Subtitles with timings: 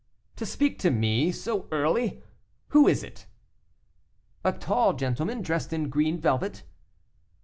[0.37, 2.23] "To speak to me so early;
[2.69, 3.27] who is it?"
[4.43, 6.63] "A tall gentleman, dressed in green velvet."